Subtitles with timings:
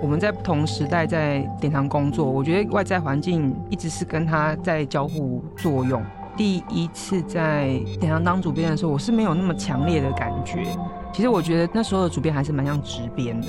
[0.00, 6.02] 我们在不同时代在典藏工作，我觉得外在环境一直是跟他在交互作用。
[6.36, 10.64] 第一次在典藏当主编的时候，我是没有那么强烈的感觉。
[11.12, 13.48] 其实我觉得那时候的主编还是蛮像直编的。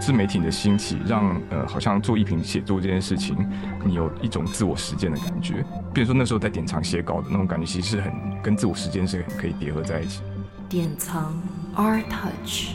[0.00, 3.36] 自媒体的兴起，让呃，好像做一评写作这件事情，
[3.84, 5.64] 你有一种自我实践的感觉。
[5.94, 10.22] 比如说那时候在典藏写稿的那种感觉，其实是很跟自我实践是很可以叠合在一起。
[10.68, 11.32] 典藏
[11.76, 12.74] Art Touch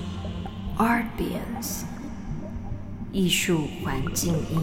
[0.78, 1.84] Art Beans
[3.14, 4.60] 艺术环境音。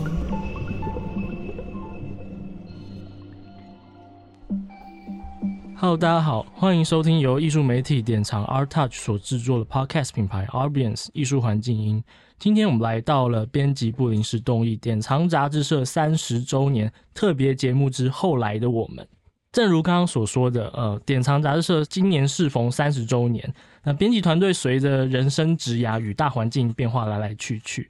[5.77, 12.03] Hello，大家好，欢迎收听由艺术媒体典藏 Art Touch 所制作的 Podcast 品牌 Arbiance 艺术环境音。
[12.39, 19.07] 今天我们来到了编辑部临时动议典藏杂志社三十周年特别节目之后来的我们。
[19.53, 27.89] 正如刚刚所说的，呃，典藏杂志社今年适逢三十周年，那编辑团队随着人生职涯与大环境变化来来去去，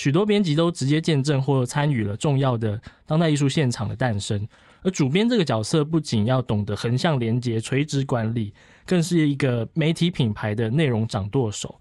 [0.00, 4.48] 许多编辑都直接见证或参与了重要的当代艺术现场的诞生。
[4.82, 8.54] 而主编这个角色不仅要懂得横向连接、垂直管理，
[8.86, 11.78] 更是一个媒体品牌的内容掌舵手。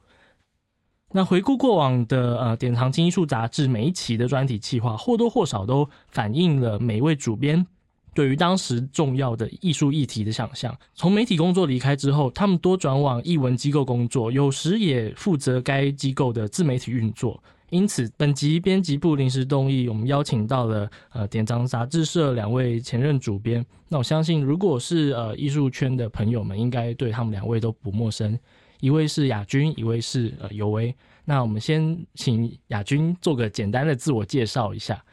[1.14, 7.66] 那回顾过往的呃典藏金艺术杂志每一期的专题企划，或多或少都反映了每位主编
[8.14, 10.78] 对于当时重要的艺术议题的想象。
[10.94, 17.42] 从媒体工作离开之后，他们多转往艺文机构工作，有时也负责该机构的自媒体运作。
[17.70, 23.66] 因此，本集编辑部临时动议，我们邀请到了呃典藏杂志社两位前任主编。
[23.88, 28.38] 那我相信，如果是呃艺术圈的朋友们，应该对他们两位都不陌生。
[28.80, 30.96] 一位是亚军，一位是呃尤威。
[31.26, 35.04] 那我们先请亚军做个简单的自我介绍一下。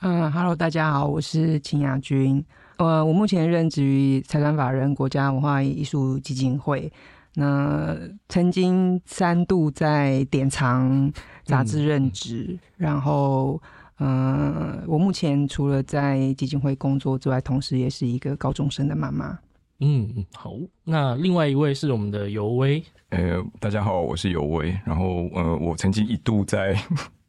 [0.00, 2.42] 嗯，Hello，大家好，我是秦亚军。
[2.78, 6.90] 呃，我目前任职于财团法人国家文化艺术基金会。
[7.34, 7.96] 那
[8.28, 11.12] 曾经三度在典藏
[11.48, 13.58] 杂志任职，然后，
[14.00, 19.38] 嗯，我目前除了在基金会工作之外，同时也是一个高中生的妈妈。
[19.80, 20.52] 嗯，好。
[20.84, 22.84] 那另外一位是我们的尤威。
[23.08, 24.78] 呃，大家好，我是尤威。
[24.84, 26.78] 然后，呃，我曾经一度在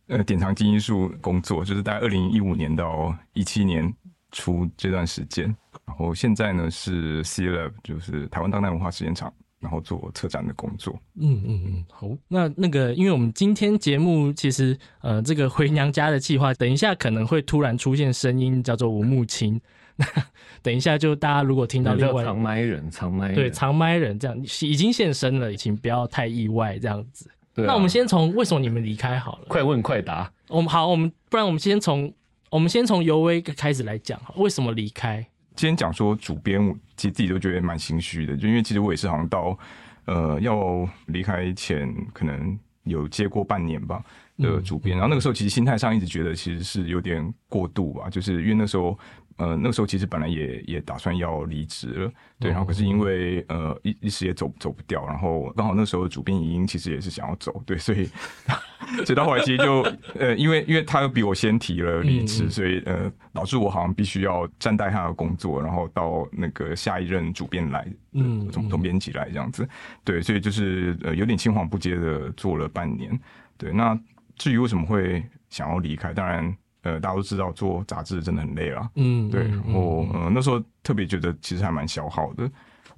[0.08, 3.90] 呃典藏基因术工作，就是在二零一五年到一七年
[4.34, 5.46] 初这段时间。
[5.86, 9.34] 然后现在呢是 C Lab，就是台湾当代文化实验场。
[9.60, 10.98] 然后做策展的工作。
[11.20, 12.10] 嗯嗯嗯，好。
[12.28, 19.60] 那那个，因为我们今天节目其实呃，这个回娘家的计划，等一下可能会突然出现声音，叫做吴木青。
[19.98, 20.06] 那
[20.62, 27.30] 等一下就大家如果听到另外长麦人，长麦对长麦人这样已经现身了，请不要太意外这样子。
[27.56, 30.32] 那我们先从为什么你们离开好了，快问快答。
[30.48, 32.14] 我们好，我们不然我们先从
[32.50, 35.28] 我们先从尤威开始来讲，为什么离开？
[35.60, 39.60] 今天讲说主编，我其实自己都觉得蛮心虚的，就因为其实我也是好像到
[40.06, 44.02] 呃要离开前，可能有接过半年吧
[44.38, 48.98] 的主编，然后那个时候其实心态上一直觉得其实是有点过度吧，就是因为那时候。
[49.40, 58.04] 呃，那个时候其实本来也也打算要离职了，对，然后可是因为呃一一时也走走不掉，然后刚好那时候主编莹莹其实也是想要走，对，所以
[59.06, 59.82] 所以到后来其实就
[60.20, 69.66] 呃因为因为他又比我先提了离职，所以呃导致我好像必须要暂代他的工作，然后到那个下一任主编来，嗯，总总编辑来这样子，
[70.04, 73.18] 对，所以就是呃有点青黄不接的做了半年，
[73.58, 73.98] 对，那
[74.36, 76.54] 至于为什么会想要离开，当然。
[76.90, 79.48] 呃，大家都知道做杂志真的很累了，嗯，对。
[79.48, 82.50] 然后，呃，那时候特别觉得其实还蛮消耗的，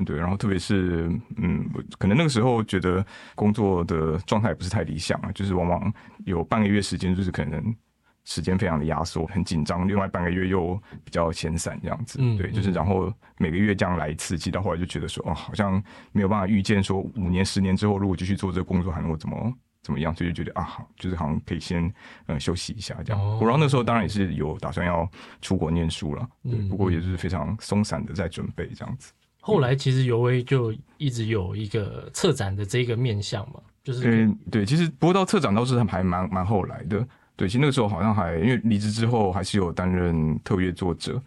[0.05, 0.17] 对。
[0.17, 5.93] 然后，特别是，嗯，可能那个时候觉得工作的状态不是太理想啊，就是往往
[6.25, 7.75] 有半个月时间，就是可能
[8.23, 12.51] 时间非常的压缩，很紧张；另外半个月又比较闲散这样子，对。
[12.51, 15.81] 就是然后每个月这样来一次，其实到后来就觉得说，哦，好像
[16.11, 19.53] 没有办法预见说五年、十年之后，如果继续做这个工作，还能够怎么。
[19.81, 20.15] 怎么样？
[20.15, 21.91] 所以就觉得啊，好，就是好像可以先
[22.27, 23.21] 呃休息一下这样。
[23.39, 25.09] 然后那时候当然也是有打算要
[25.41, 29.11] 出国念书了，对，不过也是非常松散的在准备这样子。
[29.39, 37.03] 后来其实尤威就一直有一个策展的这个面向嘛，就是嗯对，其实不过到策展倒是还蛮蛮后来的。
[37.35, 41.19] 对，其实那个时候好像还因为离职之后还是有担任特约作者，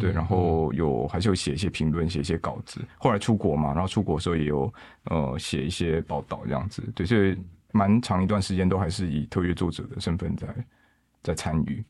[0.00, 2.80] 对，然后有还是有写一些评论，写一些稿子。
[2.98, 4.74] 后来出国嘛，然后出国的时候也有
[5.04, 6.82] 呃写一些报道这样子。
[6.92, 7.38] 对，所以。
[7.72, 10.48] 蛮长一段时间都还是以特约作者的身份在
[11.22, 11.84] 在参与，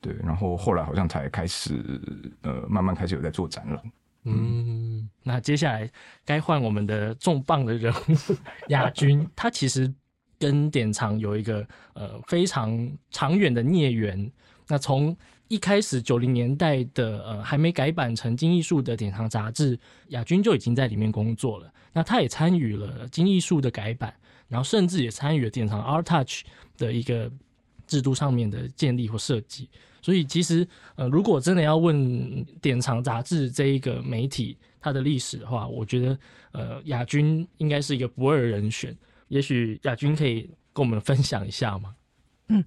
[0.00, 2.00] 对，然后后来好像才开始
[2.42, 3.92] 呃慢慢开始有在做展览。
[4.24, 5.90] 嗯，那接下来
[6.24, 8.36] 该换我们的重磅的人物
[8.68, 9.92] 亚军， 他其实
[10.38, 14.30] 跟典藏有一个呃非常长远的孽缘。
[14.68, 15.16] 那从
[15.48, 21.72] 一开始九零年代的呃还没改版成金艺术的典藏杂志，亚军就已经在里面工作了。
[21.92, 24.14] 那他也参与了金艺术的改版，
[24.52, 26.42] 然后甚至也参与了典藏 Art Touch
[26.76, 27.32] 的一个
[27.86, 29.70] 制度上面的建立或设计。
[30.02, 36.18] 所以其实呃，如果真的要问典藏杂志这一个媒体它的历史的话，我觉得
[36.52, 38.94] 呃亚军应该是一个不二人选。
[39.28, 40.42] 也许亚军可以
[40.74, 41.94] 跟我们分享一下吗？
[42.48, 42.62] 嗯。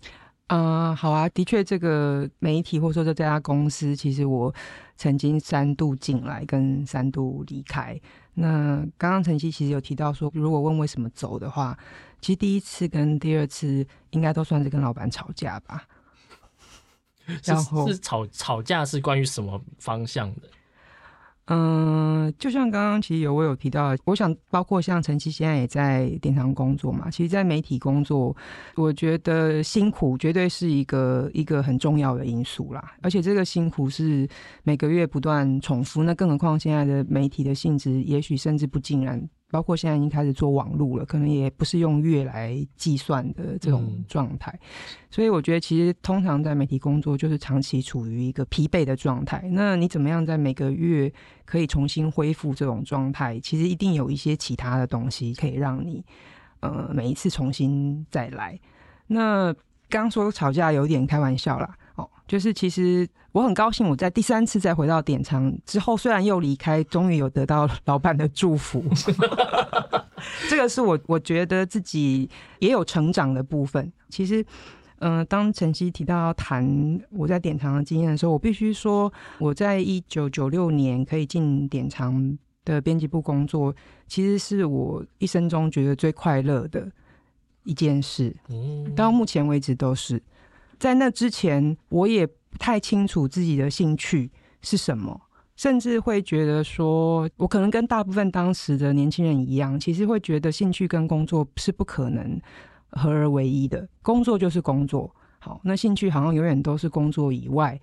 [0.48, 4.54] 啊，好啊，的确，这个媒体或者说这家公司，其实我
[4.96, 8.00] 曾经三度进来，跟三度离开。
[8.36, 11.76] 那刚刚陈曦其实有提到说，如果问为什么走的话，
[12.22, 15.84] 其实第一次跟第二次应该都算是跟老板吵架吧。
[17.44, 20.42] 然后是吵吵架是关于什么方向的？
[21.48, 28.36] 嗯，就像刚刚其实有我有提到，我想包括像陈曦现在也在电商工作嘛，其实，在媒体工作，
[28.76, 32.96] 我觉得辛苦绝对是一个一个很重要的因素啦。
[33.02, 34.28] 而且这个辛苦是
[34.64, 39.30] 每个月不断重复，那更何况现在的媒体的性质，也许甚至不尽然。
[39.56, 44.54] 包括现在已经开始做网络了，可能也不是用月来计算的这种状态，
[45.10, 49.42] 所以我觉得其实通常在媒体工作就是长期处于一个疲惫的状态。
[49.54, 51.10] 那你怎么样在每个月
[51.46, 53.40] 可以重新恢复这种状态？
[53.40, 56.04] 其实一定有一些其他的东西可以让你
[56.60, 58.60] 呃每一次重新再来。
[59.08, 59.56] 那
[59.88, 61.78] 刚说吵架有点开玩笑啦。
[61.96, 68.84] 哦，就是其实我很高兴，我在第三次再回到典藏之后，虽然又离开，终于有得到老板的祝福。
[70.50, 73.92] 这个是我我觉得自己也有成长的部分。
[74.10, 74.44] 其实，
[75.00, 83.74] 嗯，当晨曦提到要谈我在典藏的经验的时候，我必须说，我在一九九六年可以进典藏的编辑部工作，
[84.08, 86.92] 其实是我一生中觉得最快乐的
[87.64, 88.36] 一件事。
[88.50, 90.22] 嗯，到目前为止都是。
[90.86, 94.30] 在那之前，我也不太清楚自己的兴趣
[94.62, 95.20] 是什么，
[95.56, 102.40] 甚至会觉得说，我可能跟大部分当时的年轻人一样，其实会觉得兴趣跟工作是不可能
[102.92, 103.90] 合而为一的。
[104.04, 105.10] 工作就是工作，
[105.40, 107.82] 好，那兴趣好像永远都是工作以外，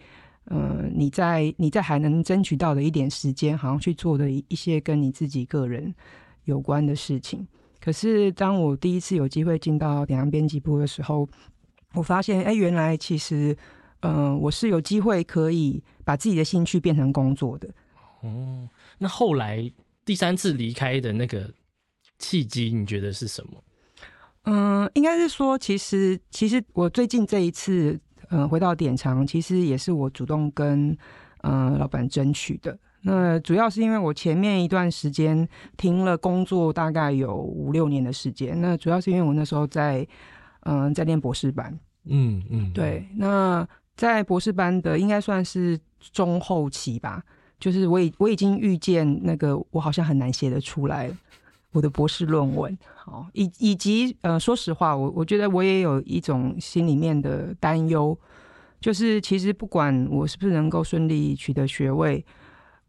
[0.53, 5.93] 嗯，你在你在还能争取到的一点时间，好像去做的一些跟你自己个人
[6.45, 7.45] 有关的事情。
[7.81, 11.29] 可是，当我第一次有机会进到点亮编辑部的时候，
[11.94, 13.56] 我发现，哎，原来其实，
[14.00, 17.69] 嗯，我是有机会可以把自己的兴趣变成工作的。
[18.23, 18.69] 哦，
[18.99, 19.71] 那后来
[20.05, 21.53] 第三次离开的那个
[22.19, 23.62] 契机，你觉得是什么？
[24.44, 28.00] 嗯，应该是说，其实，其实我最近这一次，
[28.31, 30.97] 嗯，回到典藏，其实也是我主动跟
[31.43, 32.79] 嗯老板争取的。
[33.03, 35.47] 那主要是因为我前面一段时间
[35.77, 38.59] 停了工作，大概有五六年的时间。
[38.61, 40.09] 那主要是因为我那时候在。
[40.62, 43.06] 嗯，在念博士班，嗯嗯，对。
[43.17, 43.67] 那
[43.97, 45.79] 在博士班的应该算是
[46.12, 47.23] 中后期吧，
[47.61, 51.11] 就是我已我已经预见那个我好像很难写得出来
[51.73, 58.19] 我的博士论文，好，以以及呃，说实话，我我觉得我也有一种心里面的担忧，
[58.81, 62.25] 就是其实不管我是不是能够顺利取得学位。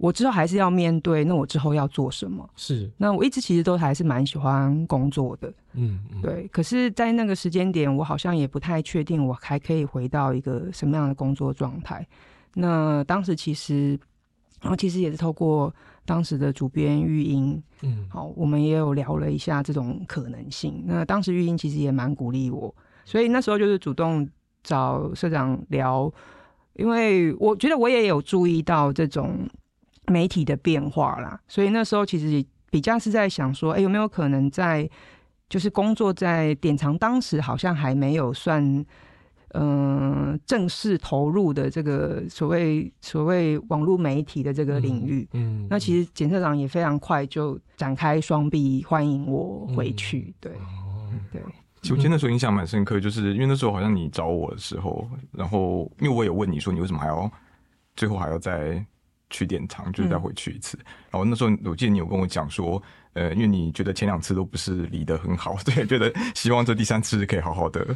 [0.03, 2.45] 我之后还是要面对，那我之后要做什么？
[2.57, 6.45] 是，那我一直其实都还是蛮喜欢工作的，嗯，对。
[6.49, 12.05] 可是，在那个时间点，我好像也不太确定我还可以回到一个什么样的工作状态。
[12.53, 13.97] 那当时其实，
[14.59, 15.73] 然后其实也是透过
[16.03, 20.83] 当时的主编玉英，嗯，好，我们也有聊了一下这种可能性。
[20.85, 24.29] 那当时玉英其实也蛮鼓励我，所以那时候就是主动
[24.63, 26.11] 找社长聊，
[26.73, 29.47] 因为我觉得我也有注意到这种。
[30.07, 34.89] 媒体的变化啦，所以那时候其实比较是在想说，哎，有没有可能在
[35.47, 38.85] 就是工作在典藏，当时好像还没有算
[39.53, 45.25] 嗯正式投入的这个所谓所谓网络媒体的这个领域。
[45.33, 50.33] 嗯，那其实检测长也非常快就展开双臂欢迎我回去。
[50.41, 50.51] 对，
[51.31, 51.41] 对，
[51.81, 57.31] 其实我记得那时候印象蛮深刻，就是因为那时候好像你找我的时候，然后因为我有问你说你为什么还要
[57.95, 58.85] 最后还要在。
[59.29, 60.77] 去典藏，就是再回去一次。
[61.09, 62.81] 然后那时候我记得你有跟我讲说，
[63.13, 67.95] 呃，因为你觉得前两次都不是离得很好， 所以，觉得希望这第三次可以好好的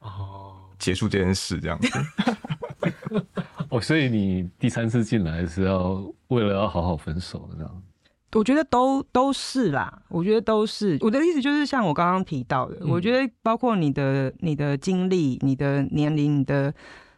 [0.00, 1.88] 哦结束这件事这样子。
[3.70, 7.82] 哦，所以你第三次进来是要为了要好好分手这样？
[8.32, 10.96] 我觉得都都是啦，我觉得都是。
[11.02, 16.72] 我的意思就是像我刚刚提到的，我觉得包括你的你的经历、你的年龄、你的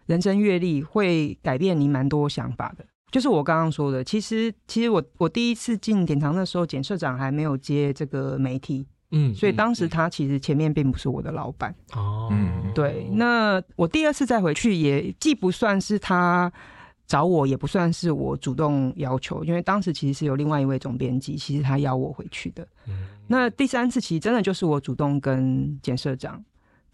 [0.06, 2.84] 人生阅历，会改变你蛮多想法的。
[3.14, 11.72] 就是我刚刚说的，其实其实我我第一次进典藏的时候，检社长还没有接这个媒体嗯，所以当时他其实前面并不是我的老板。
[11.92, 16.52] 哦，嗯对，那我第二次再回去也既不算是他
[17.06, 22.66] 找我，也不算是我主动要求，因为当时其实是有另外一位总编辑，其实他邀我回去的。
[22.88, 26.44] 嗯那第三次其实真的就是我主动跟简社长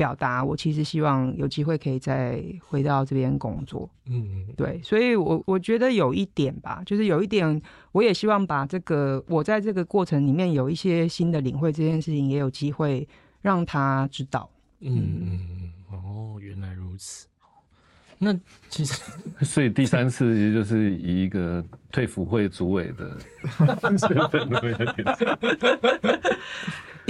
[0.00, 3.86] 表达，我其实希望有机会可以再回到这边工作。
[4.06, 7.60] 嗯对，所以我我觉得有一点吧，就是有一点，
[7.92, 13.06] 我也希望把这个我在这个过程里面有一些新的领会，这件事情也有机会
[13.42, 14.48] 让他知道。
[14.80, 14.88] 嗯
[15.20, 17.26] 嗯嗯，哦，原来如此。
[18.16, 18.34] 那
[18.70, 18.94] 其实
[19.44, 23.18] 所以第三次其实就是以一个退辅会主委的
[23.98, 24.48] 身份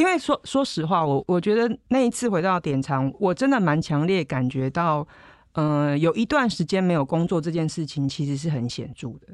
[0.01, 5.07] 因为说说实话，我我觉得那一次回到典藏，我真的蛮强烈感觉到，
[5.53, 9.27] 呃，有一段时间没有工作这件事情其实是很显著的，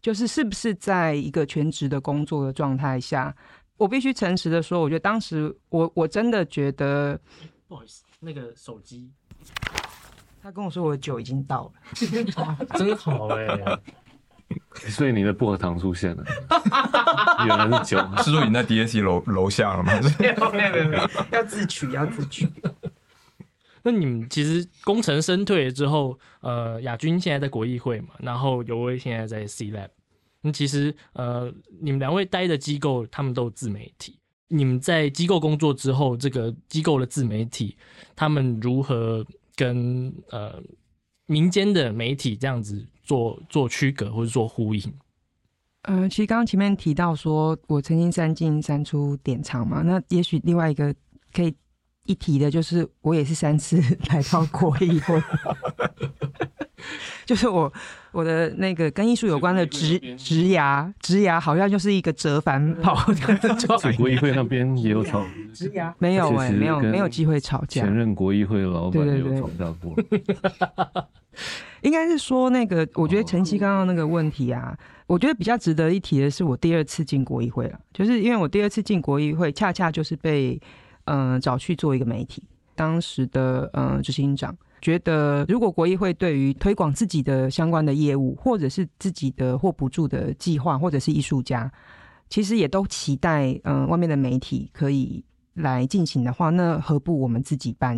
[0.00, 3.34] 就是是不是在一个全职的工作的状态下，
[3.76, 7.18] 我必须诚实的说，我觉得当时我我真的觉得，
[7.66, 9.10] 不好意思，那个手机。
[10.40, 11.72] 他跟我说我的酒已经到了，
[12.78, 13.48] 真好哎，
[14.88, 16.24] 所以你的薄荷糖出现了，
[17.46, 17.98] 原来是酒。
[18.22, 19.92] 是说你在 DSC 楼楼下了吗？
[20.18, 22.48] 没有没有没有，要自取要自取。
[23.84, 29.88] 那你们其实功成身退了之后，呃，亚军现在在国议会嘛，然后尤威现在在 C Lab。
[30.40, 34.18] 那其实呃，你们两位待的机构，他们都有自媒体。
[34.48, 37.76] 你们在机构工作之后，这个机构的自媒体，
[38.14, 39.24] 他们如何
[39.56, 40.62] 跟呃
[41.26, 44.92] 民间的媒体这样子做做区隔或者做呼应？
[45.82, 50.94] 嗯，其实刚刚前面提到说我曾经三进三出典藏嘛，那也许另外一个
[51.32, 51.52] 可以
[52.04, 55.20] 一提的就是我也是三次 来到国艺会，
[57.24, 57.72] 就是我
[58.12, 65.92] 我的那个跟艺术有关的职职涯职涯好像就是一个折返跑的状所以国议会那边也有吵，职涯。
[65.98, 67.82] 没有哎、没有没有机会吵架。
[67.82, 69.96] 前，任国议会的老板有吵架过。
[71.80, 74.76] 应该是说那个，我觉得晨曦刚刚那个问题啊，
[75.06, 80.60] 我觉得比较值得一提的是，我第二次进国议会了，就是因为我第二次进国议会，恰恰就是被
[81.06, 82.44] 嗯、呃找去做一个媒体，
[82.76, 91.72] 当时的嗯、呃执行长觉得，如果国议会对于推广自己的相关的业务，或者是自己的或补助的计划，或者是艺术家，
[92.28, 95.24] 其实也都期待嗯、呃外面的媒体可以
[95.54, 97.96] 来进行的话，那何不我们自己办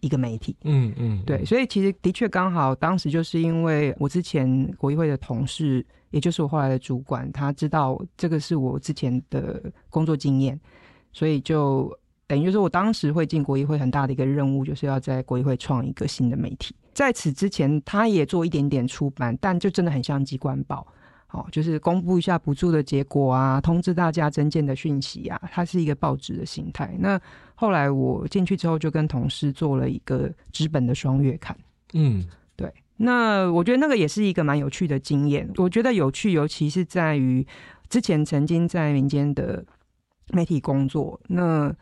[0.00, 0.56] 一个媒体？
[0.64, 10.58] 嗯嗯，对，所以其实的确刚好，当时就是因为我之前国议会的同事，也就是我后来的主管，他知道这个是我之前的工作经验，
[11.12, 16.74] 所以就等于就是我当时会进国议会很大的一个任务，就是要在国议会创一个新的媒体。
[16.92, 20.86] 在此之前，他也做一点点出版，但就真的很像机关报。
[21.30, 26.94] 哦，就是公布一下补助的结果啊，通知大家增建的讯息啊，它是一个报纸的形态。
[27.00, 27.20] 那
[27.56, 31.56] 后来我进去之后，就跟同事做了一个纸本的双月刊。
[31.92, 35.50] 嗯对，那我觉得那个也是一个蛮有趣的经验。
[35.56, 37.44] 我觉得有趣，尤其是在于
[37.88, 39.64] 之前曾经在民间的
[40.32, 41.74] 媒体工作，那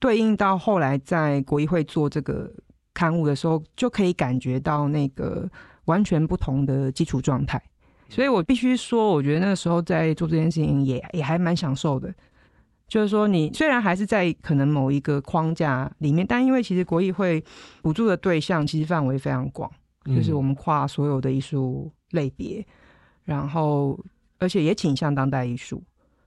[0.00, 2.52] 对应到后来在国议会做这个
[2.92, 5.48] 刊物的时候，就可以感觉到那个
[5.84, 7.62] 完全不同的基础状态。
[8.08, 12.12] 所以我必须说，我觉得那个时候在做这件事情也也还蛮享受的。
[12.88, 17.44] 就是说，你虽然还是在可能某一个框架里面，但因为其实国议会
[17.82, 19.70] 补助的对象其实范围非常广，
[20.06, 22.66] 嗯就是我们跨所有的艺术类别，
[23.22, 23.96] 然后
[24.40, 25.80] 而且也倾向当代艺术，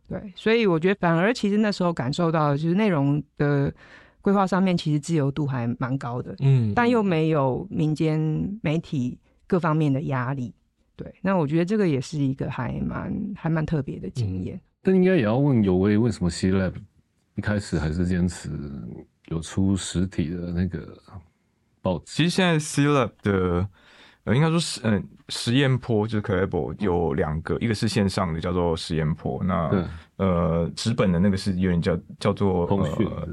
[0.07, 3.73] 对，所以我觉得反而其实那时候感受到的就是内容的
[4.21, 8.19] 规划上面其实自由度还蛮高的，嗯，但又没有民间
[8.61, 9.17] 媒体
[9.47, 10.53] 各方面的压力。
[10.95, 14.59] 对，那我觉得这个也是一个还蛮还蛮特别的经验。
[14.81, 16.73] 但应该也要问有为，为什么 C Lab
[17.35, 18.51] 一开始还是坚持
[19.29, 20.95] 有出实体的那个
[21.81, 22.05] 报纸？
[22.05, 23.67] 其实现在 C Lab 的
[24.25, 29.83] 呃，应该说实嗯、实验坡就是 Collabo 有两个，一个是线上的叫做实验坡，那对。
[30.17, 32.67] 呃纸本的那个是有点叫叫做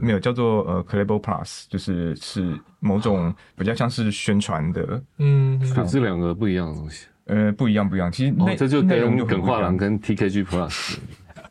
[0.01, 7.07] 没有叫做呃 Collabo Plus，就是是某种 比较像是宣传的，嗯就这两个不一样的东西。
[7.27, 9.47] 呃不一样不一样，其实内、，哦这就内容跟就很不一样。
[9.47, 10.97] 耿画廊跟 TKG Plus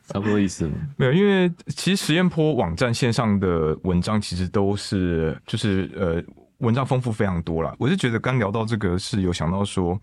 [0.08, 0.74] 差不多意思吗？
[0.98, 6.22] 没有，因为其实实验坡网站线上的文章其实都是就是呃
[6.60, 7.76] 文章丰富非常多啦。
[7.78, 10.00] 我是觉得刚聊到这个是有想到说，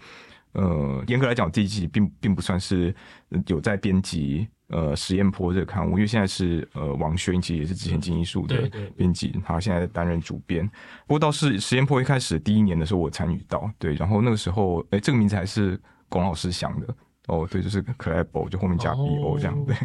[0.53, 2.95] 呃，严格来讲，第一季并并不算是
[3.31, 10.67] 呃有在编辑呃实验坡这个刊物，因为现在是呃王轩其实也是之前金艺术的编辑，他现在担任主编。
[11.07, 16.87] 不过倒是实验坡一开始第一年的时候我参与到，对，然后那个时候哎、这个名字还是龚老师想的。
[17.27, 19.77] 哦，对，就是 collabo，就后面加 bo 这样哦对。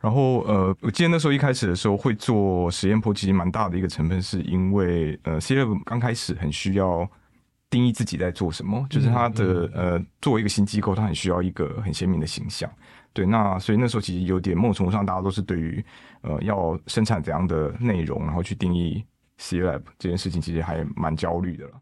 [0.00, 7.08] 然后呃，我记得那时候一开始的时候会做实验坡，其实蛮大的一个成分，是因为呃 C Lab 刚开始很需要
[7.68, 12.68] 定义自己在做什么，就是它的、呃作为一个新机构，它很需要一个很鲜明的形象。
[13.12, 15.84] 对，那所以那时候其实有点某种程度上，大家都是对于
[16.22, 19.04] 呃要生产怎样的内容，然后去定义
[19.38, 21.72] C Lab 这件事情，其实还蛮焦虑的了。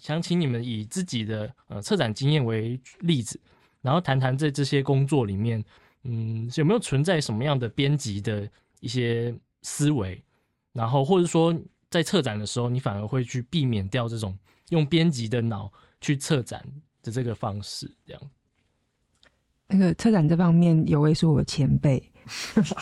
[0.00, 3.40] 想请你们以自己的呃策展经验为例子，
[3.82, 5.64] 然后谈谈在这些工作里面，
[6.02, 8.48] 嗯，有没有存在什么样的编辑的
[8.80, 10.22] 一些思维，
[10.72, 11.54] 然后或者说
[11.90, 14.36] 在策展的时候，你反而会去避免掉这种
[14.70, 16.64] 用编辑的脑去策展
[17.02, 18.22] 的这个方式，这样。
[19.66, 22.12] 那个策展这方面，有位是我前辈，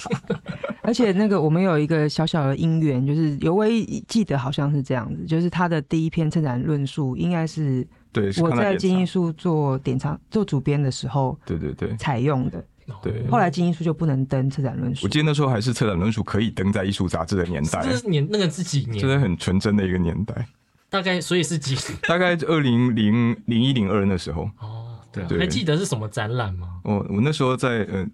[0.82, 11.96] 而且那个我们有一个小小的因缘，就是尤威记得好像是这样子，就是他的第一篇策展论述应该是对，我在金艺术做典藏做主编的时候对对对。
[11.96, 12.64] 采用的，
[13.02, 15.08] 对后来金艺术就不能登策展论述我。
[15.08, 19.20] 记得那时候还是策展论述可以登在艺术杂志的年代，这是年那个是几这是年？
[19.20, 20.46] 很纯真的一个年代，
[20.90, 21.76] 大概所以是几？
[22.08, 26.80] 大概二零零零一零二那时候，哦，对还记得是什么展览吗？
[26.84, 28.06] 我我那时候在呃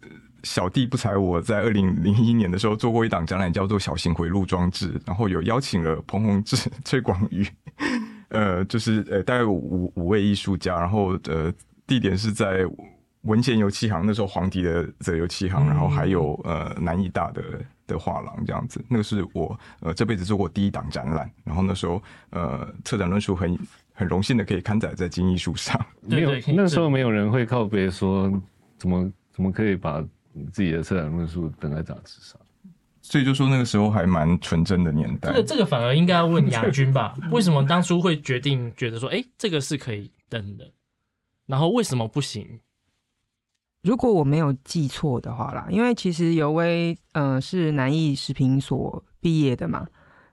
[0.42, 7.46] 小弟不才我在二零零一年的时候做过一档展览，叫做小型回路装置，然后有邀请了彭宏志、崔广宇，
[8.30, 11.52] 呃，就是呃大概五五位艺术家，然后呃
[11.86, 12.66] 地点是在
[13.22, 15.68] 文贤油漆行，那时候黄迪的这油漆行，嗯。
[15.68, 17.42] 然后还有呃南艺大的。
[17.88, 23.58] 的画廊这样子，那个是我呃这辈子做过第一档展览，然后那时候呃策展论述很
[23.94, 28.30] 很荣幸的可以刊载在金艺术上，没有那时候没有人会靠别说
[28.76, 30.04] 怎么怎么可以把
[30.46, 32.40] 自己的策展论述登在杂志上。
[33.00, 35.34] 所以就说那个时候还蛮纯真的年代这。
[35.34, 37.16] 个这个反而应该要问亚军吧？
[37.30, 40.70] 为什么当初会决定觉得说，哎、这个是可以登的，
[41.46, 42.60] 然后为什么不行？
[43.82, 49.86] 如果我没有记错的话啦，因为其实尤威呃是南艺食品所毕业的嘛，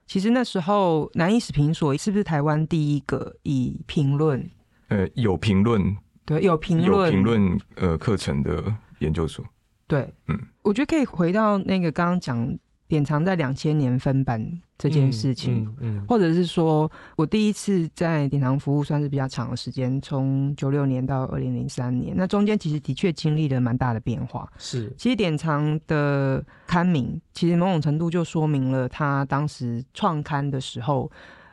[0.06, 4.50] 其实那时候南艺食品所是不是台湾第一个以评论
[4.88, 5.96] 呃，有评论，
[6.26, 8.62] 对有评论有论评论呃课程的
[8.98, 9.42] 研究所，
[9.86, 24.48] 对，嗯，我觉得可以回到那个刚刚讲典藏在两千年分版这件事情，嗯，嗯或者是说我第一次在典藏服务算是比较长的时间，从九六年到二零零三年，那中间其实的确经历了蛮大的变化。
[24.58, 31.10] 是其实典藏的刊名，其实某种程度就说明了他当时创刊的时候，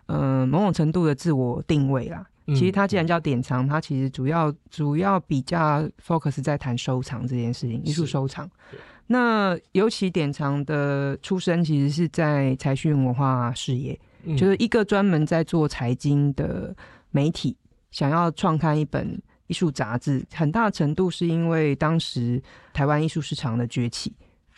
[0.08, 2.26] 呃，某种程度的自我定位啦。
[2.46, 8.50] 嗯其实它既然叫典藏，它其实主要主要比较 focus 在谈收藏这件事情，艺术收藏。
[9.08, 16.76] 那尤其典藏的出身其实是在财讯文化事业，嗯就是一个专门在做财经的
[17.12, 17.56] 媒体，
[17.92, 24.14] 想要创刊一本艺术杂志，很大程度是因为当时台湾艺术市场的崛起。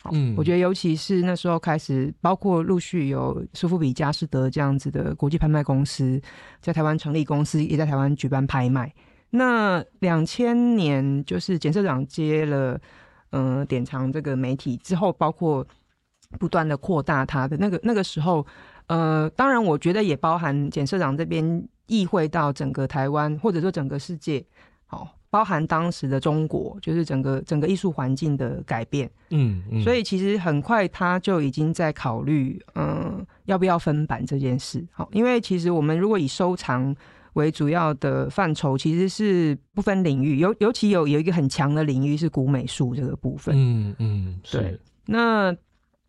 [0.06, 6.22] 好嗯我觉得尤其是那时候开始，包括陆续有苏富比、佳士得这样子的国际拍卖公司
[6.62, 8.94] 在台湾成立公司，也在台湾举办拍卖。
[9.32, 12.80] 那两千年就是简社长接了
[13.32, 15.66] 呃典藏这个媒体之后，包括
[16.40, 18.46] 不断的扩大它的那个那个时候，
[18.86, 24.46] 呃，当然我觉得也包含简社长这边意会到整个台湾或者说整个世界，
[24.86, 29.12] 好、包含当时的中国，就是整个整个艺术环境的改变。
[29.32, 34.82] 嗯嗯，所以其实很快他就已经在考虑，嗯、要不要分版这件事。
[34.94, 36.96] 好，因为其实我们如果以收藏
[37.34, 43.54] 为主要的范畴，其实是不分领域，尤尤其有有一个很强的领域是古美术这个部分。
[43.58, 45.54] 嗯嗯对那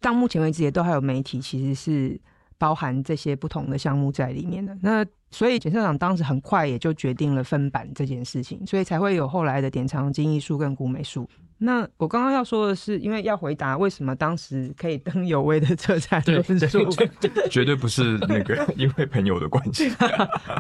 [0.00, 2.16] 到目前为止，也都还有媒体其实是
[2.58, 4.78] 包含这些不同的项目在里面的。
[4.80, 11.28] 那所以检社长当时很快也就决定了分版这件事情，所以才会有后来的典藏金艺术跟古美术。
[11.58, 16.78] 那我刚刚要说的是，因为要回答为什么当时可以登有威的车站对论述
[17.50, 19.90] 绝对不是那个 因为朋友的关系，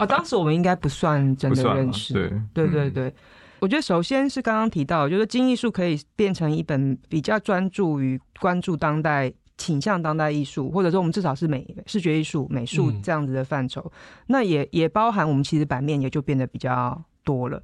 [0.00, 3.14] 哦，当时我们应该不算真的认识，对嗯对对对，
[3.60, 13.90] 我觉得首先是刚刚提到，就是金艺术可以变成一本比较专注于关注当代、倾向当代艺术，或者说我们至少是美视觉艺术、美术嗯这样子的范畴。
[14.26, 17.62] 那也也包含我们其实版面也就变得比较多了。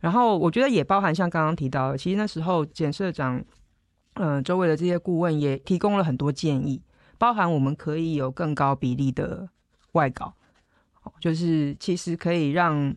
[0.00, 3.42] 然后我觉得也包含像刚刚提到的，其实那时候简社长，
[4.14, 6.82] 嗯、周围的这些顾问也提供了很多建议，
[7.18, 9.48] 包含我们可以有更高比例的
[9.92, 10.34] 外稿。
[11.04, 12.94] 哦就是其实可以让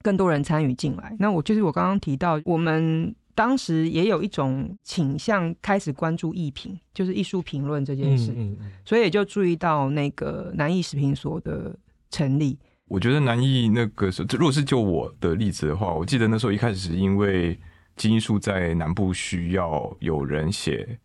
[0.00, 1.16] 更多人参与进来。
[1.18, 11.74] 那我就是我刚刚提到，我们当时也有一种倾向开始关注艺评，就是艺术评论这件事，嗯嗯嗯所以也就注意到那个南艺食品所的
[12.10, 12.58] 成立。
[12.86, 17.58] 我觉得南艺那个时候，如果是就我的例子的话，我记得那时候一开始是因为
[17.96, 20.98] 基因术在南部需要有人写。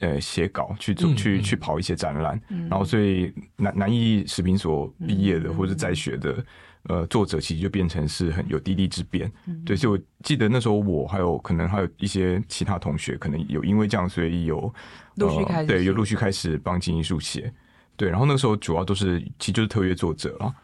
[0.00, 6.44] 呃，写稿去做去去跑一些展览，然后所以南南艺食品所毕业的或者在学的
[6.84, 9.30] 呃作者，其实就变成是很有滴滴之变。
[9.66, 14.72] 对，所以我记得那时候我还有可能还有一些其他同学，可能有因为这样，所以有
[15.16, 17.52] 陆续开始对有陆续开始帮金艺术写。
[17.94, 20.54] 对，然后那个时候主要都是其实就是特约作者了。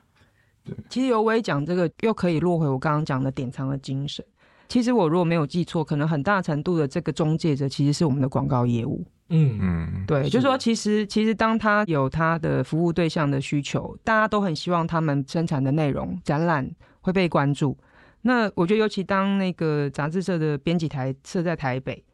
[0.65, 4.25] 对，其实尤伟讲这个又可以落回我刚刚讲的典藏的精神。
[4.69, 9.05] 其实我如果没有记错，可能很大程度的这个中介者其实是我们的广告业务。
[9.29, 17.77] 嗯嗯，对，就是说，其实其实当他有他的服务对象的需求，大家都很希望他们生产的内容展览会被关注。
[18.23, 22.05] 那我觉得，尤其当那个杂志社的编辑台设在台北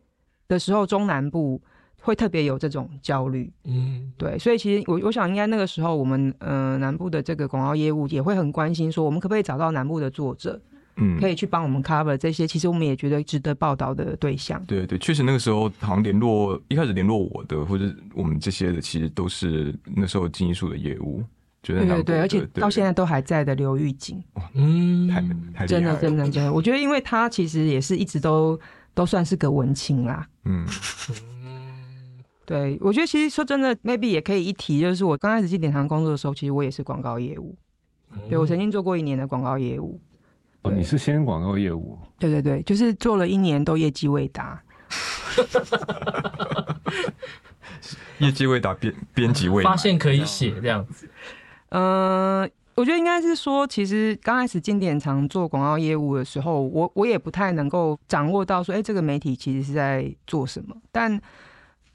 [0.48, 1.60] 的时候，中南部
[2.00, 3.52] 会特别有这种焦虑。
[3.64, 10.60] 嗯，对，所以其实我我想，应该那个时候我们呃南部的这个广告业务也会很关心，说我们可不可以找到南部的作者。
[10.96, 14.62] 嗯，可以去帮我们 cover 这些，其实我们也觉得值得报道的对象。
[14.66, 21.22] 对对，确实那个时候好像联络一开始联络我的，或者我们这些的，其实都是那时候金艺术的业务。
[21.62, 24.20] 觉得对对，而且到现在都还在的刘玉锦，
[24.54, 25.22] 嗯，太
[25.54, 28.58] 太真的真的真的，我觉得因为他其实也是一直都
[28.94, 30.26] 都算是个文青啦。
[30.44, 30.66] 嗯，
[32.44, 37.56] 对，我觉得其实说真的，maybe 也可以一提，就是我刚开始进典藏工作的时候，其实我也是广告业务，
[38.28, 40.00] 对我曾经做过一年的广告业务。
[40.62, 41.98] 哦，你是先广告业务？
[42.18, 44.62] 对对对，就是做了一年都业绩未达，
[48.18, 51.08] 业绩未达，编编辑未发现可以写这样子。
[51.70, 60.76] 嗯，我觉得应该是说，其实刚开始进典藏做广告业务的时候，我我也不太能够掌握到说，哎，这个媒体其实是在做什么。
[60.92, 61.20] 但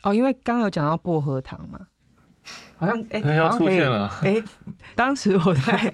[0.04, 1.80] 哦，因为刚刚有讲到薄荷糖嘛。
[2.80, 4.42] 好像哎，要出现了哎！
[4.94, 5.94] 当时我在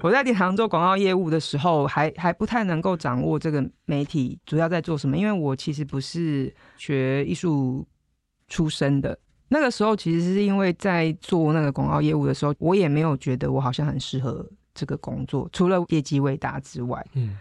[0.00, 7.86] 我在电行做广告业务的时候，还还不太能够掌握这个媒体主要在做什么，因为我其实不是学艺术
[8.48, 9.18] 出身的。
[9.48, 17.04] 那个时候其实是因为在做那个广告业务的时候，我也没有觉得我好像很适合这个工作，除了业绩未达之外。
[17.12, 17.36] 嗯，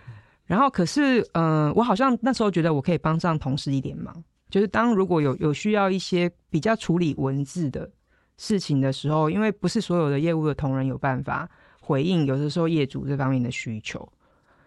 [0.45, 4.13] 然后可是嗯，我好像那时候觉得我可以帮上同事一点忙，
[4.49, 7.89] 就是当如果有有需要一些比较处理文字的。
[8.37, 11.49] 事情的时候，因为不是所有的业务的同仁有办法
[11.81, 14.07] 回应，有的时候业主这方面的需求，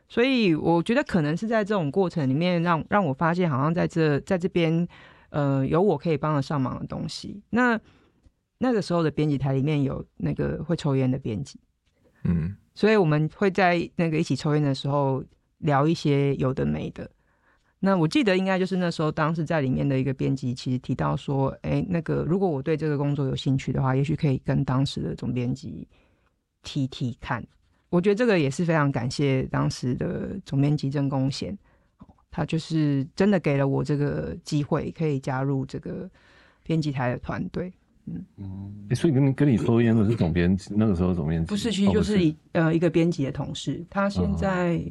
[0.09, 4.87] 所以我觉得可能是在这种过程里面，让让我发现好像在这在这边，
[5.31, 7.43] 呃，有我可以帮得上忙的东西。
[7.51, 7.79] 那
[8.59, 11.59] 那个时候的编辑台里面有那个会抽烟的编辑，
[12.25, 15.23] 嗯，所以我们会在那个一起抽烟的时候
[15.59, 17.11] 聊一些有的没的。
[17.87, 25.87] 那我记得应该就是那时候，当时在里面的一个编辑，其实提到说，哎，那个如果我对这个工作有兴趣的话，也许可以跟当时的总编辑
[26.65, 27.47] 提提看。
[27.91, 31.57] 我觉得这个也是非常感谢当时的总编辑郑公贤，
[32.29, 36.11] 他就是真的给了我这个机会，可以加入这个
[36.65, 37.73] 编辑台的团队。
[38.07, 44.83] 嗯嗯，所以跟跟你抽烟的是总编辑，那个时候总编辑不是，其实就是一呃一个编辑的同事，他现在。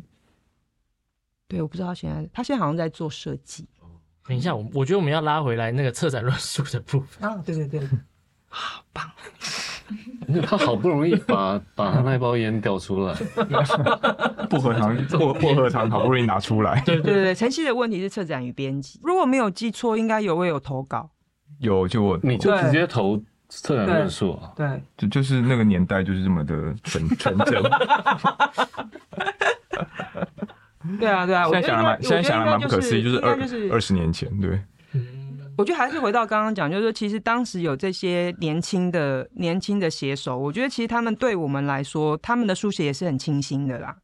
[1.47, 3.67] 对，我不知道他现在，他现在好像在做设计。
[4.27, 7.88] 等一下，我我觉得我们要拉回来那个策展论述的部分啊，对对对，
[8.49, 9.10] 好棒！
[10.47, 13.13] 他好不容易把把他那包烟掉出来，
[14.49, 16.81] 薄荷糖薄薄荷糖好不容易拿出来。
[16.81, 21.12] 对对对，晨曦的问题是策展与编辑，如果没有记错，应该有位有投稿，
[21.60, 24.51] 有就我你就直接投策展论述啊？
[24.55, 27.62] 对，就就是那个年代就是这么的纯纯真。
[31.00, 33.38] 对啊，对啊，现在想来蛮，现在想来蛮不可思议，就是二
[33.71, 34.60] 二十年前，对。
[35.58, 43.95] 我觉得还是回到刚刚讲，就是说，其实当时有这些年轻的年轻的写手，我觉得其实他们对我们来说，他们的书写也是很清新的啦。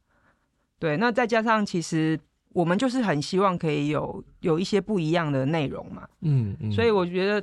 [0.78, 2.18] 对，那再加上其实
[2.54, 6.08] 我们就是很希望可以有有一些不一样的内容嘛。
[6.22, 6.72] 嗯嗯。
[6.72, 7.38] 所以我觉得，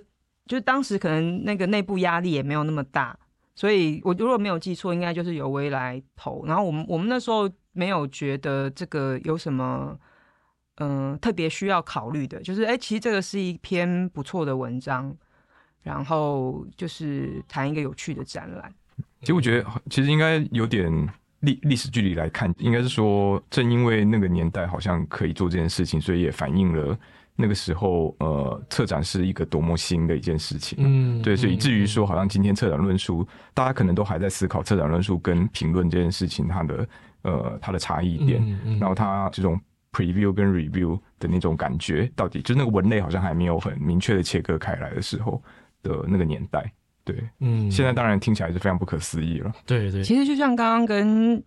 [0.48, 3.16] 就是当时可能那个内部压力也没有那么大，
[3.60, 6.46] 所以我如果没有记错，应该就是由微来投。
[6.46, 7.50] 然后我们我们那时候。
[7.72, 9.98] 没有觉得这个有什么，
[10.78, 15.16] 嗯，特别需要考虑的，就是哎，其实这个是一篇不错的文章，
[15.84, 18.74] 然后就是谈一个有趣的展览。
[19.22, 20.92] 其实我觉得，其实应该有点
[21.42, 26.98] 历历史距离来看，应该是说，正因为那个年代好像可以做这件事情，所以也反映了
[27.40, 30.78] 那个时候，呃，策展是一个多么新的一件事情。
[30.82, 36.88] 嗯，对，所以以至于说，好像今天策展论述，大家可能都还在思考策展论述跟评论这件事情，它的。
[37.24, 38.42] 呃，它的差异点，
[38.80, 39.60] 然后它这种
[39.92, 45.44] preview 跟 review 的那种感觉，到底就是那个文类好像还没有很明确的切割开来的时候
[45.84, 46.72] 的那个年代，
[47.04, 49.52] 对，嗯，现在当然听起来是非常不可思议了。
[49.66, 51.44] 对对，其实就像刚刚跟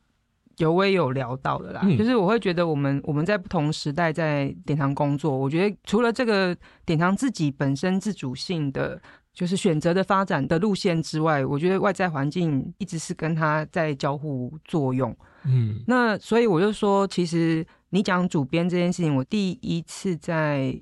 [0.63, 9.01] 尤威有聊到的啦，嗯就是我会觉得我们我们在不同时代在典藏工作，我觉得除了这个典藏自己本身自主性的。
[9.35, 15.17] 就是选择的发展的路线之外，我觉得外在环境一直是跟它在交互作用。
[15.47, 20.79] 嗯那所以我就说，其实你讲主编这件事情，我第一次在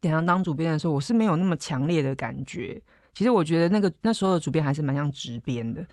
[0.00, 2.82] 典藏当主编的时候，我是没有那么强烈的感觉。
[3.14, 5.86] 其实我觉得那个那时候的主编还是蛮像直编的，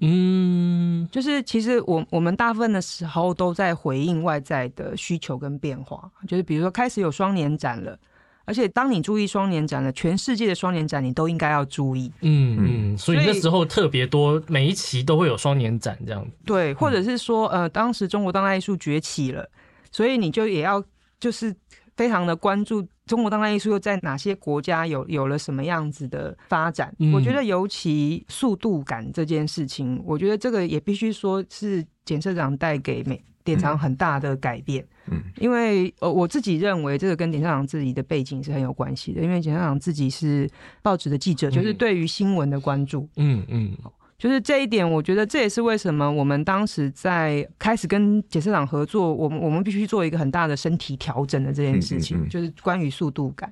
[0.00, 7.98] 嗯就是其实我我们大部分的时候都在回应外在的需求跟变化，就是比如说开始有双年展了。
[8.46, 12.10] 而且，当你注意双年展了，全世界的双年展你都应该要注意。
[12.22, 12.56] 嗯
[12.94, 16.30] 嗯，所以那时候特别多，每一期都会有双年展这样子。
[16.44, 19.48] 对，或者是说，呃，当时中国当代艺术崛起了，
[19.92, 20.82] 所以你就也要
[21.20, 21.54] 就是
[22.00, 26.94] 非常的关注中国当代艺术又在哪些国家有有了什么样子的发展。
[26.98, 27.12] 嗯。
[27.12, 34.82] 我觉得尤其速度感这件事情，我觉得这个也必须说是简社长带给美典藏很大的改变。
[35.10, 40.48] 嗯，因为呃，我自己认为这个跟典校长自己的背景是很有关系的，因为典校长自己是
[40.80, 43.76] 报纸的记者，就是对于新闻的关注，嗯嗯
[44.20, 53.50] 就是这一点，我觉得这也是为什么我们当时在开始跟检社长合作，我们我们必须做一个很大的身体调整的这件事情，嗯嗯嗯就是关于速度感。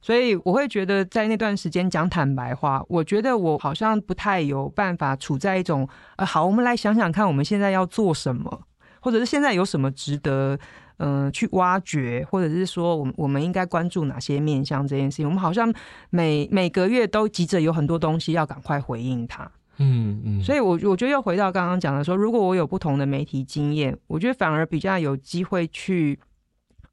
[0.00, 5.86] 所以我会觉得，在那段时间讲坦白话，我觉得我好像不太有办法处在一种
[6.16, 8.62] 呃，好，我们来想想看，我们现在要做什么，
[9.00, 10.58] 或者是现在有什么值得
[10.96, 15.26] 嗯、呃去挖掘，或者是说我们我们应该关注哪些面向这件事情。
[15.26, 15.70] 我们好像
[16.08, 19.50] 每每个月都急着有很多东西要赶快回应它。
[19.82, 26.20] 嗯嗯，所以我，我觉得又回到刚刚讲的说，如果我有不同的媒体经验，我觉得反而比较有机会去，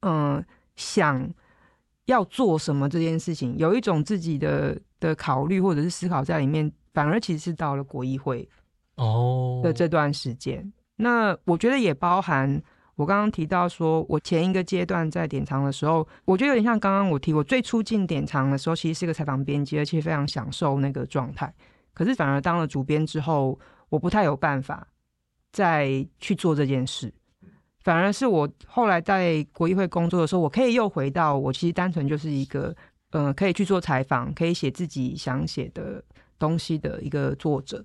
[0.00, 0.42] 嗯、
[0.74, 1.30] 想
[2.06, 8.48] 要做什么这件事情，有一种自己的的考虑或者是思考在里面，反而其实是到了国议会
[8.96, 10.72] 哦的这段时间。
[10.96, 12.60] 那我觉得也包含
[12.96, 21.52] 我刚刚提到说，我前一个阶段在典藏的时候，我觉得有点像刚刚我提，我最初进典藏的时候，其实是个采访编辑，而且非常享受那个状态。
[21.98, 23.58] 可是反而当了主编之后，
[23.88, 24.86] 我不太有办法
[25.50, 27.12] 再去做这件事。
[27.80, 32.72] 反而是我后来在国议会工作的时候，我可以又回到我其实单纯就是一个，
[33.10, 36.00] 呃，可以去做采访，可以写自己想写的
[36.38, 37.84] 东西的一个作者。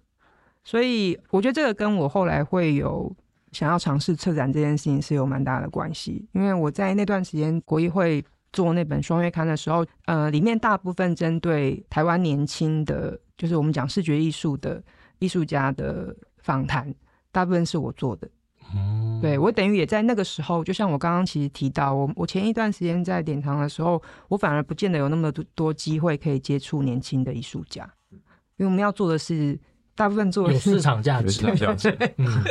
[0.63, 3.11] 所以我觉得这个跟我后来会有
[3.51, 6.23] 想要尝试策展这件事情是有蛮大的关系。
[6.33, 14.81] 因为我在那段时间国议会做那本双月刊的时候，呃，里面大部分针对台湾年轻的，就是我们讲视觉艺术的
[15.19, 16.93] 艺术家的访谈，
[17.31, 18.29] 大部分是我做的。
[18.73, 19.19] 嗯。
[19.21, 28.19] 对我等于也在那个时候，就像我刚刚其实提到，我我前一段时间在典藏的时候，我反而不见得有那么多多机会可以接触年轻的艺术家，因
[28.59, 29.59] 为我们要做的是
[29.95, 32.13] 大部分做的是有市场价值有市， 场价值。
[32.17, 32.43] 嗯。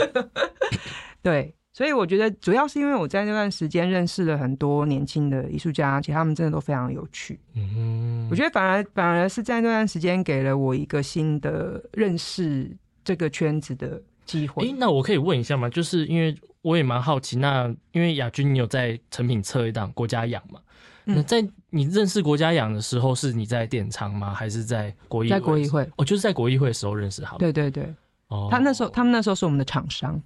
[1.22, 7.40] 对，所以我觉得主要是因为我在那段时间认识了很多年轻的艺术家，而且他们真的都非常有趣。
[7.54, 12.70] 嗯，我觉得反而反而是在那段时间给了我一个新的认识
[13.02, 14.66] 这个圈子的机会。
[14.66, 15.68] 诶，那我可以问一下吗？
[15.70, 20.60] 就是因为我也蛮好奇，那因为亚军你有在成品测一档国家养嘛？
[21.06, 24.32] 嗯那在你认识国家养的时候，是你在典藏吗？
[24.32, 27.38] 还是在国议在国议会，哦，就是在国议会的时候认识好。
[27.38, 27.92] 对对对，
[28.32, 30.20] 哦，他那时候他们那时候是我们的厂商。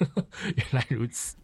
[0.56, 1.36] 原来如此。